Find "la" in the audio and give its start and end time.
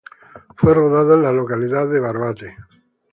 1.21-1.31